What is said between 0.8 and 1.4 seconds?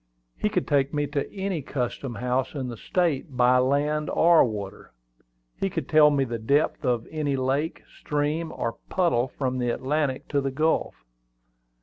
me to